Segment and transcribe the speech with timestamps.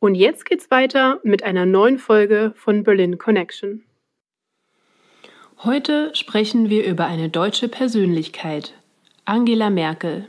[0.00, 3.84] Und jetzt geht's weiter mit einer neuen Folge von Berlin Connection.
[5.62, 8.74] Heute sprechen wir über eine deutsche Persönlichkeit,
[9.24, 10.26] Angela Merkel.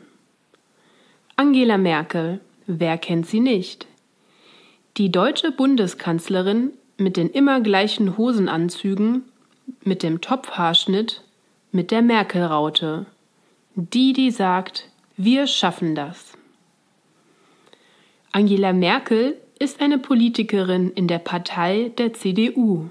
[1.36, 3.88] Angela Merkel, wer kennt sie nicht?
[4.96, 9.24] Die deutsche Bundeskanzlerin mit den immer gleichen Hosenanzügen,
[9.84, 11.22] mit dem Topfhaarschnitt,
[11.74, 13.06] mit der Merkel-Raute.
[13.76, 16.38] Die, die sagt, wir schaffen das.
[18.32, 22.90] Angela Merkel ist eine Politikerin in der Partei der CDU.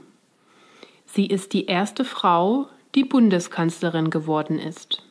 [1.06, 5.02] Sie ist die erste Frau, die Bundeskanzlerin geworden ist.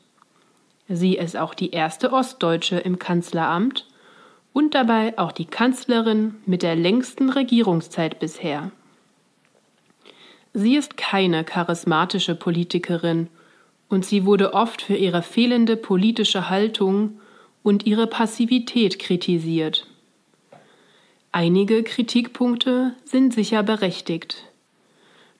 [0.90, 3.88] Sie ist auch die erste Ostdeutsche im Kanzleramt
[4.52, 8.72] und dabei auch die Kanzlerin mit der längsten Regierungszeit bisher.
[10.54, 13.28] Sie ist keine charismatische Politikerin
[13.90, 17.20] und sie wurde oft für ihre fehlende politische Haltung
[17.64, 19.88] und ihre Passivität kritisiert.
[21.36, 24.44] Einige Kritikpunkte sind sicher berechtigt.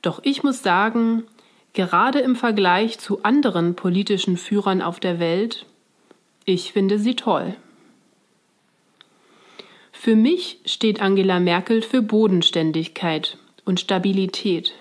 [0.02, 1.24] Doch ich muss sagen,
[1.74, 5.68] gerade im Vergleich zu anderen politischen Führern auf der Welt,
[6.46, 7.56] ich finde sie toll.
[9.92, 14.74] Für mich steht Angela Merkel für Bodenständigkeit und Stabilität,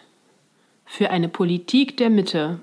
[0.87, 2.61] für eine Politik der Mitte.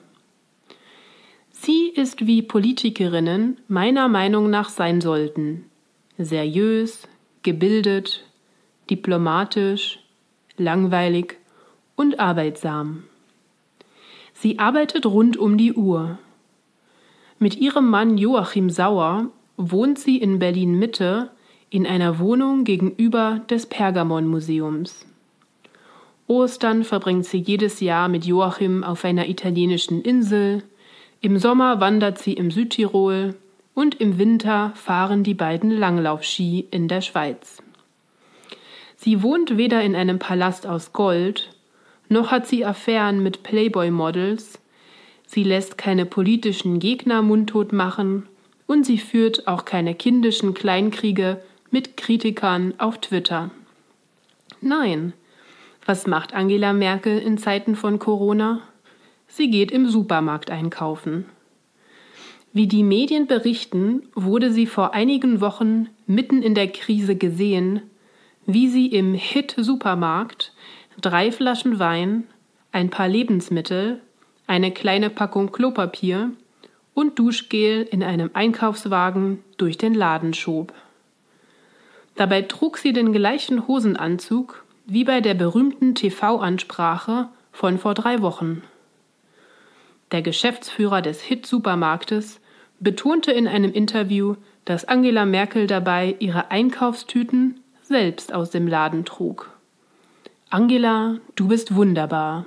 [1.51, 5.65] Sie ist wie Politikerinnen meiner Meinung nach sein sollten,
[6.17, 7.07] seriös,
[7.43, 8.25] gebildet,
[8.89, 9.99] diplomatisch,
[10.57, 11.37] langweilig
[11.95, 13.03] und arbeitsam.
[14.33, 16.17] Sie arbeitet rund um die Uhr.
[17.39, 19.27] Mit ihrem Mann Joachim Sauer
[19.57, 21.29] wohnt sie in Berlin Mitte
[21.69, 25.05] in einer Wohnung gegenüber des Pergamon Museums.
[26.27, 30.63] Ostern verbringt sie jedes Jahr mit Joachim auf einer italienischen Insel,
[31.21, 33.35] im Sommer wandert sie im Südtirol
[33.73, 37.61] und im Winter fahren die beiden Langlaufski in der Schweiz.
[39.01, 41.51] Sie wohnt weder in einem Palast aus Gold,
[42.09, 44.59] noch hat sie Affären mit Playboy-Models,
[45.25, 48.27] sie lässt keine politischen Gegner mundtot machen
[48.67, 53.51] und sie führt auch keine kindischen Kleinkriege mit Kritikern auf Twitter.
[54.59, 55.13] Nein,
[55.85, 58.59] was macht Angela Merkel in Zeiten von Corona?
[59.29, 61.23] Sie geht im Supermarkt einkaufen.
[62.51, 67.83] Wie die Medien berichten, wurde sie vor einigen Wochen mitten in der Krise gesehen,
[68.53, 70.53] wie sie im Hit-Supermarkt
[70.99, 72.23] drei Flaschen Wein,
[72.71, 74.01] ein paar Lebensmittel,
[74.47, 76.31] eine kleine Packung Klopapier
[76.95, 80.73] und Duschgel in einem Einkaufswagen durch den Laden schob.
[82.15, 88.63] Dabei trug sie den gleichen Hosenanzug wie bei der berühmten TV-Ansprache von vor drei Wochen.
[90.11, 92.39] Der Geschäftsführer des Hit-Supermarktes
[92.79, 97.59] betonte in einem Interview, dass Angela Merkel dabei ihre Einkaufstüten
[97.89, 99.51] selbst aus dem Laden trug.
[100.49, 102.45] Angela, du bist wunderbar.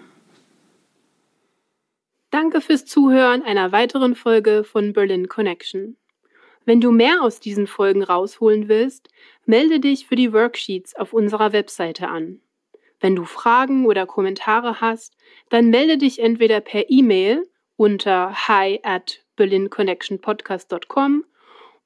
[2.31, 5.97] Danke fürs Zuhören einer weiteren Folge von Berlin Connection.
[6.65, 9.09] Wenn du mehr aus diesen Folgen rausholen willst,
[9.45, 12.41] melde dich für die Worksheets auf unserer Webseite an.
[13.01, 15.17] Wenn du Fragen oder Kommentare hast,
[15.51, 21.25] dann melde dich entweder per E-Mail unter hi at berlinconnectionpodcast.com